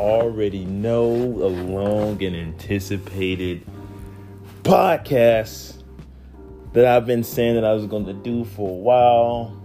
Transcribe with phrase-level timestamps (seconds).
[0.00, 3.66] already know, a long and anticipated
[4.62, 5.82] podcast
[6.72, 9.56] that I've been saying that I was going to do for a while.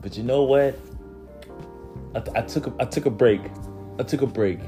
[0.00, 0.78] But you know what?
[2.14, 3.40] I, I took a, I took a break.
[3.98, 4.60] I took a break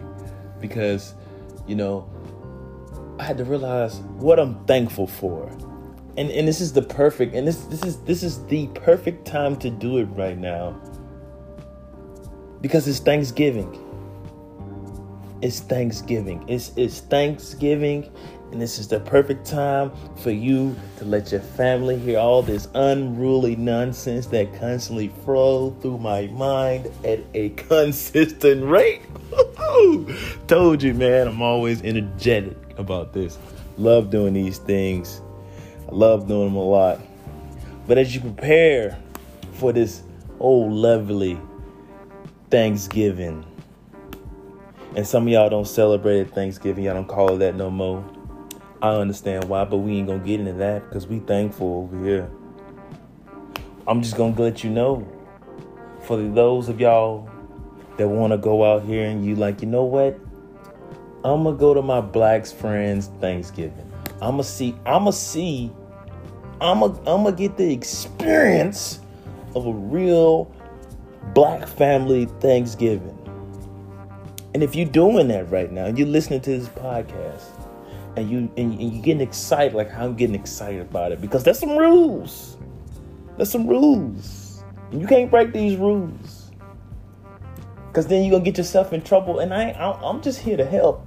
[0.60, 1.14] because
[1.68, 2.10] you know
[3.20, 5.48] I had to realize what I'm thankful for.
[6.16, 9.54] And and this is the perfect and this this is this is the perfect time
[9.58, 10.80] to do it right now.
[12.60, 13.85] Because it's Thanksgiving.
[15.42, 16.44] It's Thanksgiving.
[16.48, 18.10] It's it's Thanksgiving
[18.52, 22.68] and this is the perfect time for you to let your family hear all this
[22.74, 29.02] unruly nonsense that constantly flow through my mind at a consistent rate.
[30.46, 33.36] Told you, man, I'm always energetic about this.
[33.78, 35.20] Love doing these things.
[35.88, 37.00] I love doing them a lot.
[37.86, 38.98] But as you prepare
[39.54, 40.02] for this
[40.38, 41.38] old lovely
[42.50, 43.44] Thanksgiving,
[44.96, 48.04] and some of y'all don't celebrate Thanksgiving, y'all don't call it that no more.
[48.80, 52.30] I understand why, but we ain't gonna get into that because we thankful over here.
[53.86, 55.06] I'm just gonna let you know
[56.00, 57.28] for those of y'all
[57.98, 60.18] that want to go out here and you like, you know what?
[61.24, 63.92] I'm gonna go to my blacks friends Thanksgiving.
[64.22, 64.74] I'm gonna see.
[64.86, 65.70] I'm gonna see.
[66.60, 66.98] I'm gonna.
[67.00, 69.00] I'm gonna get the experience
[69.54, 70.50] of a real
[71.34, 73.25] black family Thanksgiving.
[74.56, 77.44] And if you're doing that right now, and you're listening to this podcast,
[78.16, 81.58] and you and, and you're getting excited, like I'm getting excited about it, because there's
[81.58, 82.56] some rules.
[83.36, 86.52] There's some rules, and you can't break these rules,
[87.88, 89.40] because then you're gonna get yourself in trouble.
[89.40, 91.06] And I, I'm just here to help,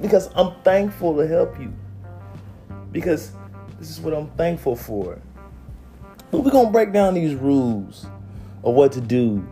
[0.00, 1.72] because I'm thankful to help you,
[2.90, 3.30] because
[3.78, 5.20] this is what I'm thankful for.
[6.32, 8.06] But we're gonna break down these rules
[8.64, 9.48] of what to do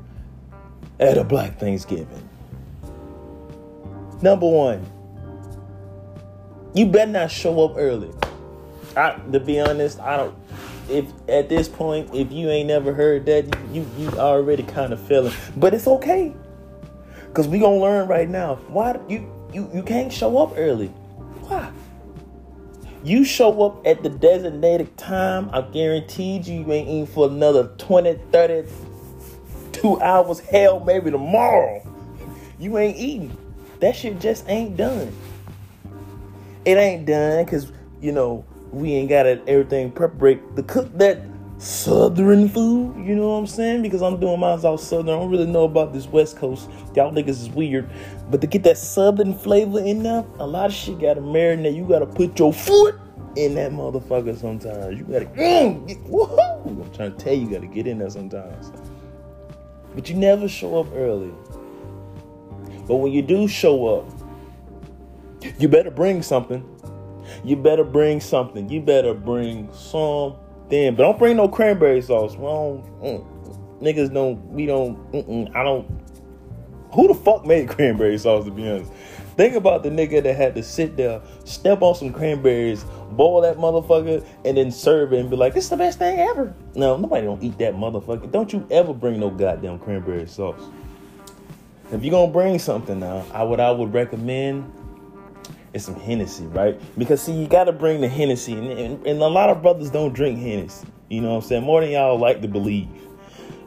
[0.99, 2.29] at a Black Thanksgiving.
[4.23, 4.87] Number one,
[6.75, 8.11] you better not show up early.
[8.97, 10.37] I, to be honest, I don't.
[10.89, 15.01] If at this point, if you ain't never heard that, you you, already kind of
[15.01, 15.33] feeling.
[15.57, 16.35] But it's okay,
[17.33, 18.57] cause we gonna learn right now.
[18.69, 20.89] Why you you you can't show up early?
[21.49, 21.71] Why?
[23.05, 27.69] You show up at the designated time, I guaranteed you, you ain't eating for another
[27.77, 28.69] 20, 30,
[29.73, 30.41] two hours.
[30.41, 31.87] Hell, maybe tomorrow.
[32.59, 33.37] You ain't eating.
[33.81, 35.13] That shit just ain't done
[36.65, 41.21] it ain't done because you know we ain't got it, everything preparate to cook that
[41.59, 42.97] southern food.
[43.07, 43.83] You know what I'm saying?
[43.83, 45.11] Because I'm doing mine all southern.
[45.11, 46.69] I don't really know about this West Coast.
[46.95, 47.89] Y'all niggas is weird,
[48.31, 51.77] but to get that southern flavor in there, a lot of shit got to marinate.
[51.77, 52.99] You got to put your foot
[53.37, 54.99] in that motherfucker sometimes.
[54.99, 56.67] You gotta, mm, woohoo!
[56.67, 58.73] I'm trying to tell you, you gotta get in there sometimes.
[59.95, 61.33] But you never show up early.
[62.87, 64.11] But when you do show up,
[65.59, 66.65] you better bring something.
[67.45, 68.69] You better bring something.
[68.69, 70.39] You better bring something.
[70.69, 72.37] But don't bring no cranberry sauce.
[72.37, 73.25] Mm,
[73.81, 74.45] niggas don't.
[74.49, 74.99] We don't.
[75.55, 75.87] I don't.
[76.93, 78.45] Who the fuck made cranberry sauce?
[78.45, 78.93] To be honest,
[79.37, 83.57] think about the nigga that had to sit there, step on some cranberries, boil that
[83.59, 87.27] motherfucker, and then serve it and be like, "It's the best thing ever." No, nobody
[87.27, 88.31] don't eat that motherfucker.
[88.31, 90.61] Don't you ever bring no goddamn cranberry sauce.
[91.95, 94.73] If you're gonna bring something now, I would I would recommend
[95.75, 96.81] is some Hennessy, right?
[96.97, 99.91] Because see, you got to bring the Hennessy, and, and, and, a lot of brothers
[99.91, 100.87] don't drink Hennessy.
[101.09, 101.65] You know what I'm saying?
[101.65, 102.89] More than y'all like to believe.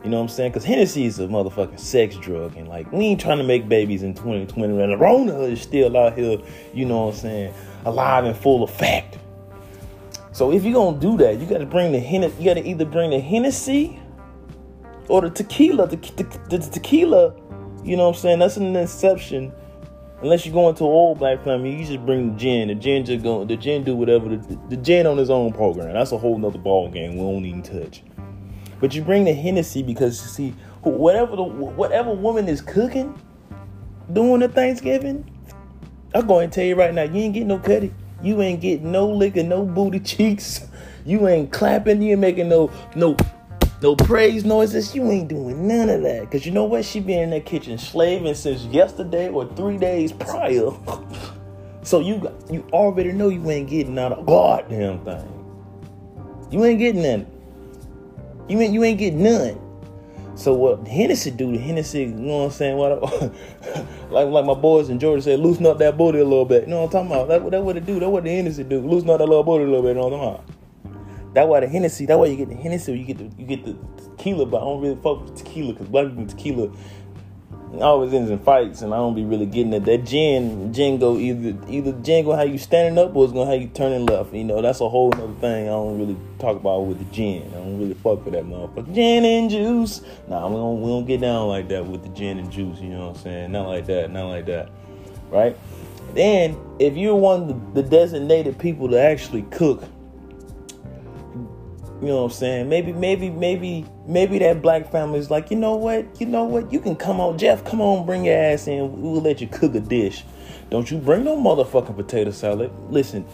[0.04, 0.52] You know what I'm saying?
[0.52, 4.04] Because Hennessy is a motherfucking sex drug, and like we ain't trying to make babies
[4.04, 6.40] in 2020, and the Rona is still out here.
[6.74, 7.54] You know what I'm saying?
[7.86, 9.18] Alive and full effect.
[10.32, 12.36] So if you're gonna do that, you got to bring the Hennessy.
[12.40, 14.00] You got to either bring the Hennessy
[15.10, 15.88] or the tequila.
[15.88, 17.36] The, the, the tequila,
[17.88, 18.40] you know what I'm saying?
[18.40, 19.54] That's an inception
[20.22, 22.70] Unless you go into an old black family, you just bring the gin.
[22.70, 23.46] The gin just go.
[23.46, 24.36] The gin do whatever.
[24.36, 25.94] The, gin on his own program.
[25.94, 27.18] That's a whole nother ball game.
[27.18, 28.02] We won't even touch.
[28.80, 30.50] But you bring the Hennessy because you see
[30.82, 33.20] whatever the whatever woman is cooking
[34.12, 35.30] during the Thanksgiving.
[36.16, 37.94] I'm going to tell you right now, you ain't getting no cutty.
[38.24, 40.62] You ain't getting no liquor, no booty cheeks.
[41.06, 42.02] You ain't clapping.
[42.02, 43.16] You ain't making no no
[43.82, 44.96] no praise noises.
[44.96, 46.32] You ain't doing none of that.
[46.32, 46.86] Cause you know what?
[46.86, 50.72] She been in that kitchen slaving since yesterday or three days prior.
[51.84, 55.34] so you you already know you ain't getting out of goddamn thing.
[56.50, 57.28] You ain't getting none.
[58.50, 59.62] You ain't you ain't getting none.
[60.36, 61.52] So what Hennessy do?
[61.52, 62.78] The Hennessy, you know what I'm saying?
[62.78, 63.02] What
[64.12, 66.64] like like my boys in Georgia said, loosen up that booty a little bit.
[66.64, 67.28] You know what I'm talking about?
[67.28, 68.00] That, that what it do.
[68.00, 68.80] That what the Hennessy do.
[68.80, 69.90] Loosen up that little booty a little bit.
[69.90, 70.57] You know what I'm talking about?
[71.38, 72.08] That why the Hennessy.
[72.08, 72.98] That why you get the Hennessy.
[72.98, 74.48] you get the you get the tequila.
[74.48, 76.72] But I don't really fuck with tequila because black people tequila.
[77.80, 79.86] Always ends in fights, and I don't be really getting it.
[79.86, 83.46] That gin, gin go either either gin go how you standing up or it's gonna
[83.46, 84.34] how you turning left.
[84.34, 85.68] You know, that's a whole other thing.
[85.68, 87.44] I don't really talk about with the gin.
[87.52, 88.92] I don't really fuck with that motherfucker.
[88.96, 90.02] Gin and juice.
[90.28, 92.80] Nah, we don't we don't get down like that with the gin and juice.
[92.80, 93.52] You know what I'm saying?
[93.52, 94.10] Not like that.
[94.10, 94.72] Not like that.
[95.30, 95.56] Right?
[96.16, 99.84] Then, if you're one of the designated people to actually cook
[102.02, 102.70] you know what I'm saying?
[102.70, 106.22] Maybe, maybe, maybe, maybe that black family is like, you know what?
[106.22, 106.72] You know what?
[106.72, 107.64] You can come on, Jeff.
[107.66, 109.02] Come on, bring your ass in.
[109.02, 110.24] We'll let you cook a dish.
[110.70, 112.72] Don't you bring no motherfucking potato salad.
[112.90, 113.26] Listen,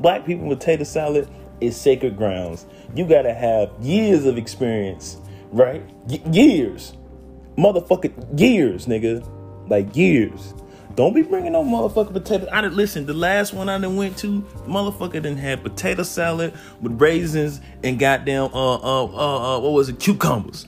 [0.00, 1.28] black people potato salad
[1.60, 2.66] is sacred grounds.
[2.94, 5.18] You gotta have years of experience,
[5.52, 5.82] right?
[6.08, 6.94] Y- years,
[7.56, 9.24] motherfucking years, nigga,
[9.68, 10.54] like years
[10.94, 12.46] don't be bringing no motherfucking potato.
[12.52, 13.06] I didn't listen.
[13.06, 17.98] The last one I done went to, motherfucker didn't have potato salad with raisins and
[17.98, 20.66] goddamn uh uh uh, uh what was it cucumbers.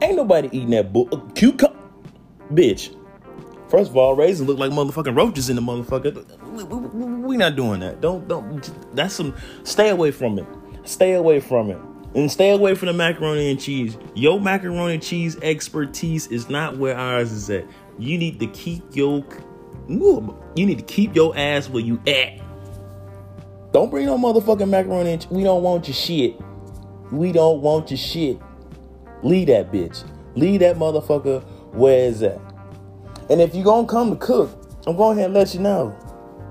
[0.00, 1.76] Ain't nobody eating that bull uh, cucumber,
[2.52, 2.94] bitch.
[3.68, 6.24] First of all, raisins look like motherfucking roaches in the motherfucker.
[6.52, 8.00] We, we, we not doing that.
[8.00, 8.94] Don't don't.
[8.94, 9.34] That's some.
[9.64, 10.46] Stay away from it.
[10.84, 11.78] Stay away from it.
[12.14, 13.98] And stay away from the macaroni and cheese.
[14.14, 17.66] Your macaroni and cheese expertise is not where ours is at.
[17.98, 19.22] You need to keep your
[19.88, 22.40] you need to keep your ass where you at.
[23.72, 25.12] Don't bring no motherfucking macaroni.
[25.12, 26.36] And we don't want your shit.
[27.12, 28.38] We don't want your shit.
[29.22, 30.04] Leave that bitch.
[30.34, 31.42] Leave that motherfucker
[31.72, 32.40] where is that?
[33.28, 34.50] And if you gonna come to cook,
[34.86, 35.94] I'm going ahead and let you know.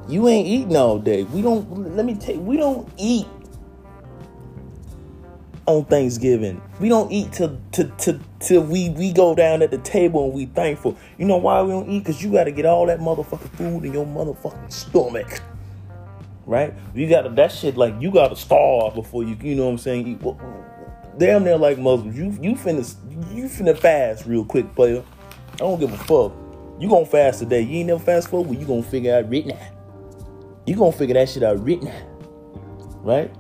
[0.07, 1.23] You ain't eating all day.
[1.23, 1.95] We don't.
[1.95, 3.25] Let me take we don't eat
[5.65, 6.61] on Thanksgiving.
[6.79, 10.33] We don't eat till till till, till we we go down at the table and
[10.33, 10.97] we thankful.
[11.17, 12.05] You know why we don't eat?
[12.05, 15.41] Cause you got to get all that motherfucking food in your motherfucking stomach.
[16.45, 16.73] Right?
[16.93, 19.71] You got to that shit like you got to starve before you you know what
[19.71, 20.07] I'm saying.
[20.07, 20.21] Eat.
[20.21, 20.39] Well,
[21.17, 22.17] damn near like Muslims.
[22.17, 22.95] You you finna
[23.33, 25.03] you finna fast real quick, player.
[25.53, 26.33] I don't give a fuck.
[26.79, 27.61] You gonna fast today?
[27.61, 28.59] You ain't never fast forward.
[28.59, 29.71] You gonna figure out right now.
[30.67, 32.01] You gonna figure that shit out right now,
[33.01, 33.31] right?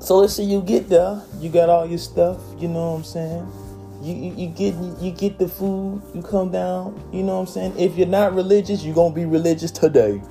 [0.00, 3.04] So let's say you get there, you got all your stuff, you know what I'm
[3.04, 3.52] saying?
[4.00, 7.46] You, you, you get you get the food, you come down, you know what I'm
[7.48, 7.78] saying?
[7.78, 10.22] If you're not religious, you're gonna be religious today.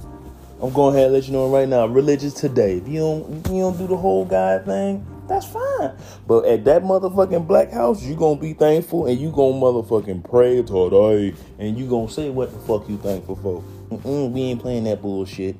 [0.61, 2.77] I'm going ahead and let you know right now, religious today.
[2.77, 5.91] If you don't you don't do the whole God thing, that's fine.
[6.25, 10.63] But at that motherfucking black house, you gonna be thankful and you gonna motherfucking pray
[10.63, 13.61] today and you gonna say what the fuck you thankful for.
[13.89, 15.57] Mm-mm, we ain't playing that bullshit.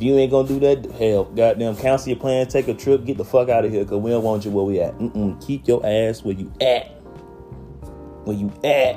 [0.00, 3.18] If you ain't gonna do that, hell, goddamn, cancel your plans, take a trip, get
[3.18, 4.96] the fuck out of here, cause we don't want you where we at.
[4.96, 6.86] Mm-mm, keep your ass where you at.
[8.24, 8.96] Where you at.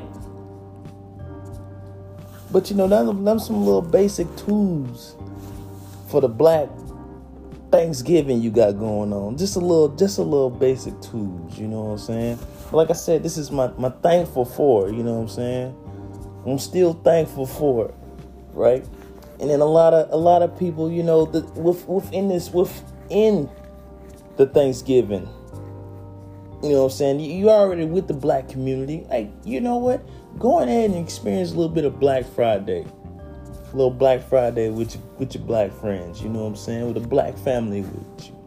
[2.53, 5.17] But you know, them some little basic tools
[6.07, 6.69] for the black
[7.69, 9.35] Thanksgiving you got going on.
[9.35, 12.39] Just a little, just a little basic tools, you know what I'm saying?
[12.71, 16.43] But Like I said, this is my, my thankful for, you know what I'm saying?
[16.45, 17.95] I'm still thankful for it,
[18.53, 18.85] right?
[19.43, 22.49] And then a lot of a lot of people, you know, the, with, within this
[22.51, 23.49] within
[24.37, 25.27] the Thanksgiving.
[26.63, 27.19] You know what I'm saying?
[27.19, 29.05] You already with the black community.
[29.09, 30.01] Like, you know what?
[30.39, 32.85] Go ahead and experience a little bit of Black Friday.
[32.85, 36.21] A little Black Friday with your, with your black friends.
[36.21, 36.93] You know what I'm saying?
[36.93, 38.42] With a black family with you.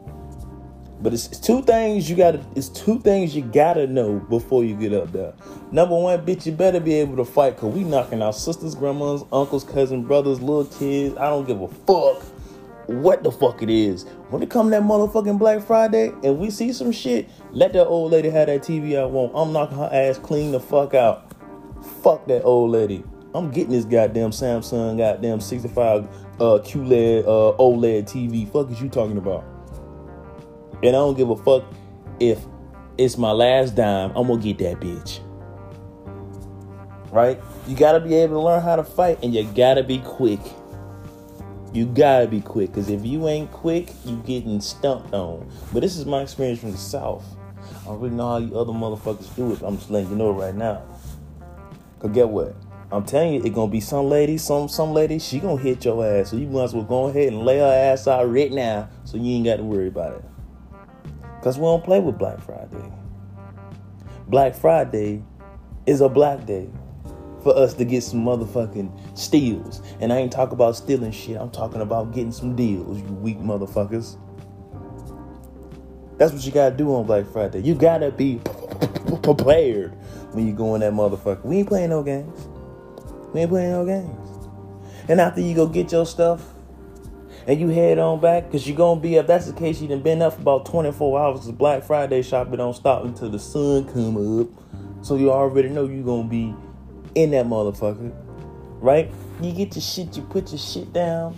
[1.06, 2.44] But it's, it's, two things you gotta.
[2.56, 5.34] It's two things you gotta know before you get up there.
[5.70, 9.22] Number one, bitch, you better be able to fight, cause we knocking out sisters, grandmas,
[9.32, 11.17] uncles, cousins, brothers, little kids.
[11.17, 12.25] I don't give a fuck
[12.89, 14.03] what the fuck it is.
[14.31, 18.10] When it come that motherfucking Black Friday and we see some shit, let that old
[18.10, 19.31] lady have that TV I want.
[19.32, 21.32] I'm knocking her ass clean the fuck out.
[22.03, 23.05] Fuck that old lady.
[23.32, 26.08] I'm getting this goddamn Samsung goddamn 65 uh
[26.65, 28.51] QLED uh OLED TV.
[28.51, 29.56] Fuck is you talking about?
[30.83, 31.65] And I don't give a fuck
[32.21, 32.45] if
[32.99, 35.21] it's my last dime, I'm gonna get that bitch.
[37.11, 37.41] Right?
[37.67, 40.41] You gotta be able to learn how to fight and you gotta be quick.
[41.73, 45.51] You gotta be quick, because if you ain't quick, you getting stumped on.
[45.73, 47.25] But this is my experience from the South.
[47.83, 49.63] I don't really know how you other motherfuckers do it.
[49.63, 50.83] I'm just letting you know right now.
[51.99, 52.55] Cause get what?
[52.93, 56.05] I'm telling you, it gonna be some lady, some some lady, she gonna hit your
[56.05, 56.31] ass.
[56.31, 59.17] So you might as well go ahead and lay her ass out right now so
[59.17, 60.25] you ain't got to worry about it.
[61.46, 62.93] Because we don't play with Black Friday.
[64.26, 65.22] Black Friday
[65.86, 66.69] is a black day
[67.44, 69.81] for us to get some motherfucking steals.
[70.00, 71.36] And I ain't talking about stealing shit.
[71.36, 74.17] I'm talking about getting some deals, you weak motherfuckers.
[76.19, 77.60] That's what you gotta do on Black Friday.
[77.60, 78.41] You gotta be
[79.22, 79.93] prepared
[80.32, 81.44] when you go in that motherfucker.
[81.44, 82.48] We ain't playing no games.
[83.32, 84.48] We ain't playing no games.
[85.08, 86.43] And after you go get your stuff,
[87.46, 90.03] and you head on back because you're gonna be if that's the case you done
[90.03, 93.84] been up for about 24 hours because black friday shopping don't stop until the sun
[93.93, 94.48] come up
[95.06, 96.53] so you already know you're gonna be
[97.17, 98.12] in that motherfucker,
[98.81, 99.10] right?
[99.41, 101.32] You get your shit, you put your shit down.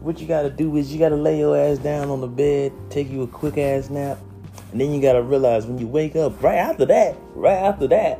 [0.00, 3.10] What you gotta do is you gotta lay your ass down on the bed, take
[3.10, 4.18] you a quick ass nap,
[4.72, 8.18] and then you gotta realize when you wake up, right after that, right after that,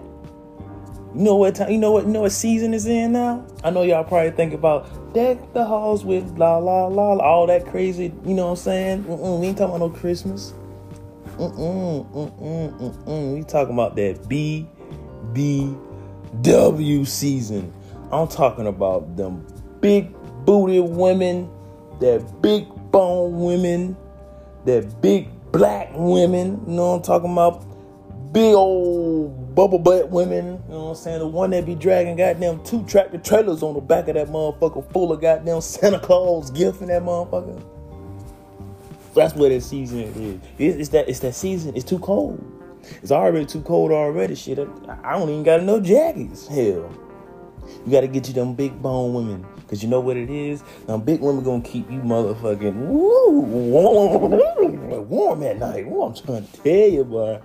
[1.14, 1.71] you know what time?
[1.71, 2.07] You know what?
[2.07, 3.47] You know what season is in now?
[3.62, 7.66] I know y'all probably think about deck the halls with la la la, all that
[7.66, 8.12] crazy.
[8.25, 9.04] You know what I'm saying?
[9.04, 10.54] Mm-mm, we ain't talking about no Christmas.
[11.37, 13.35] Mm-mm, mm-mm, mm-mm.
[13.35, 14.69] We talking about that B
[15.33, 15.75] B
[16.42, 17.73] W season.
[18.11, 19.47] I'm talking about them
[19.81, 20.14] big
[20.45, 21.50] booty women,
[22.00, 23.97] that big bone women,
[24.66, 26.62] that big black women.
[26.66, 27.64] You know what I'm talking about?
[28.33, 31.18] Big old bubble butt women, you know what I'm saying?
[31.18, 34.90] The one that be dragging goddamn two tractor trailers on the back of that motherfucker
[34.92, 37.62] full of goddamn Santa Claus gift in that motherfucker.
[39.14, 40.40] That's what that season is.
[40.59, 41.76] It's, that it's that season.
[41.76, 42.42] It's too cold.
[43.02, 44.35] It's already too cold already.
[44.35, 46.49] Shit, I don't even got no jackets.
[46.49, 46.90] Hell,
[47.85, 49.47] you got to get you them big bone women.
[49.68, 50.62] Cause you know what it is?
[50.87, 55.87] Them big women gonna keep you motherfucking woo, warm, warm at night.
[55.87, 57.40] I'm trying to tell you, boy.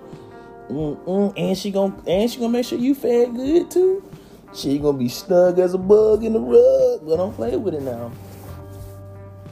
[0.69, 1.33] Mm-mm.
[1.37, 4.03] And she gonna and she gonna make sure you fed good too.
[4.53, 7.83] She gonna be snug as a bug in the rug, but don't play with it
[7.83, 8.11] now.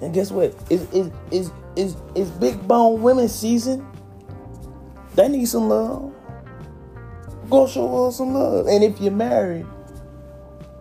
[0.01, 0.55] And guess what?
[0.69, 3.85] It's is is is is big bone women season.
[5.15, 6.13] They need some love.
[7.49, 8.67] Go show her some love.
[8.67, 9.65] And if you're married,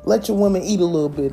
[0.05, 1.31] let your woman eat a little bit.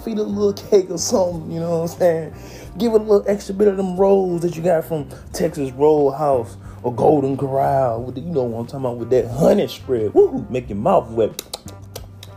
[0.00, 1.50] Feed her a little cake or something.
[1.50, 2.34] You know what I'm saying?
[2.78, 6.56] Give her a little extra bit of them rolls that you got from Texas Roadhouse
[6.82, 8.10] or Golden Corral.
[8.10, 10.14] The, you know what I'm talking about with that honey spread.
[10.14, 11.42] Woo, make your mouth wet.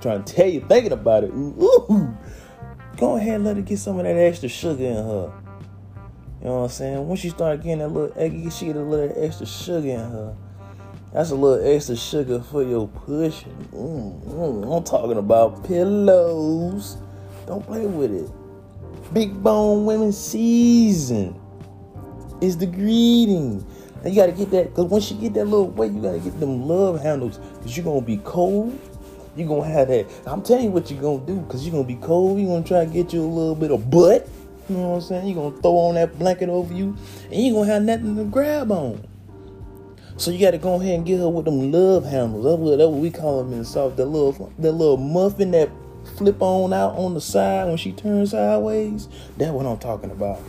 [0.02, 1.32] trying to tell you, thinking about it.
[1.32, 2.16] Ooh,
[2.98, 5.34] go ahead and let her get some of that extra sugar in her.
[6.42, 7.08] You know what I'm saying?
[7.08, 10.36] Once you start getting that little eggy, she get a little extra sugar in her.
[11.12, 13.56] That's a little extra sugar for your pushing.
[13.72, 16.98] Mm, I'm talking about pillows.
[17.48, 18.30] Don't play with it.
[19.14, 21.40] Big bone women season
[22.42, 23.66] is the greeting.
[24.06, 26.40] And you gotta get that, because once you get that little weight, you gotta get
[26.40, 28.80] them love handles, because you're gonna be cold.
[29.36, 30.06] You're gonna have that.
[30.28, 32.40] I'm telling you what you're gonna do, because you're gonna be cold.
[32.40, 34.30] You're gonna try to get you a little bit of butt.
[34.70, 35.28] You know what I'm saying?
[35.28, 36.96] You're gonna throw on that blanket over you,
[37.32, 39.04] and you're gonna have nothing to grab on.
[40.18, 42.46] So you gotta go ahead and get her with them love handles.
[42.46, 43.96] That's what, that's what we call them in the South.
[43.96, 45.72] That little that little muffin that
[46.16, 49.10] flip on out on the side when she turns sideways.
[49.36, 50.40] That's what I'm talking about.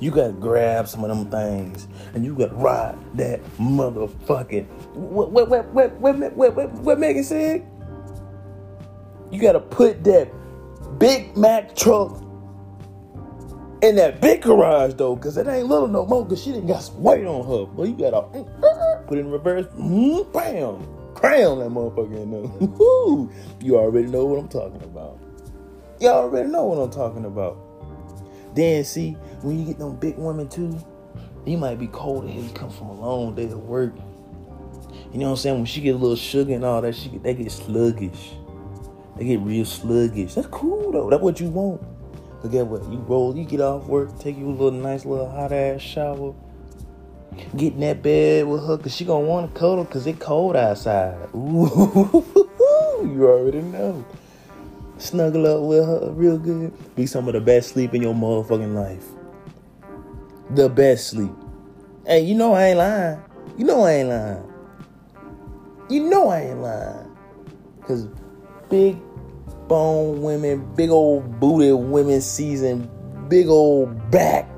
[0.00, 5.48] You gotta grab some of them things and you gotta ride that motherfucking what what
[5.48, 7.66] what what what what, what, what Megan said?
[9.30, 10.30] You gotta put that
[10.98, 12.22] Big Mac truck
[13.82, 16.82] in that big garage though, cause it ain't little no more, cause she didn't got
[16.82, 17.66] some weight on her.
[17.66, 18.22] But you gotta
[19.06, 23.58] put it in reverse, mm, bam, crown that motherfucker in there.
[23.66, 25.18] you already know what I'm talking about.
[26.00, 27.58] Y'all already know what I'm talking about.
[28.54, 29.12] Then see,
[29.42, 30.78] when you get them big women too,
[31.46, 33.94] you might be cold and come from a long day of work.
[35.12, 35.56] You know what I'm saying?
[35.56, 38.32] When she get a little sugar and all that, she they get sluggish.
[39.16, 40.34] They get real sluggish.
[40.34, 41.10] That's cool though.
[41.10, 41.82] That's what you want.
[42.42, 42.84] But get what?
[42.90, 46.34] You roll, you get off work, take you a little nice little hot ass shower.
[47.56, 50.56] Get in that bed with her, cause she gonna want to cuddle, cause it cold
[50.56, 51.28] outside.
[51.34, 52.24] Ooh,
[53.02, 54.04] you already know
[54.98, 58.74] snuggle up with her real good, be some of the best sleep in your motherfucking
[58.74, 59.04] life.
[60.50, 61.32] The best sleep.
[62.06, 63.22] Hey, you know I ain't lying.
[63.56, 64.52] You know I ain't lying.
[65.88, 67.16] You know I ain't lying.
[67.86, 68.08] Cause
[68.68, 68.98] big
[69.68, 72.90] bone women, big old booty women season,
[73.28, 74.48] big old back,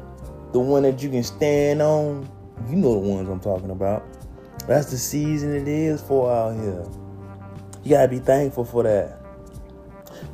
[0.53, 2.29] the one that you can stand on.
[2.69, 4.05] You know the ones I'm talking about.
[4.67, 6.85] That's the season it is for out here.
[7.83, 9.20] You gotta be thankful for that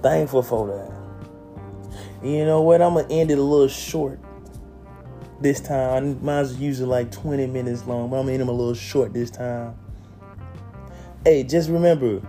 [0.06, 2.25] thankful for that.
[2.25, 2.80] You know what?
[2.80, 4.20] I'm gonna end it a little short
[5.40, 6.25] this time.
[6.25, 9.30] Mine's usually like 20 minutes long, but I'm gonna end them a little short this
[9.32, 9.75] time.
[11.25, 12.22] Hey, just remember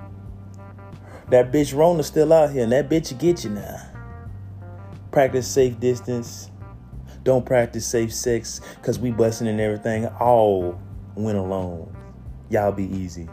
[1.29, 3.79] that bitch Rona's still out here, and that bitch get you now.
[5.11, 6.49] Practice safe distance.
[7.23, 10.79] Don't practice safe sex, cause we busting and everything all
[11.13, 11.95] went alone.
[12.49, 13.29] Y'all be easy.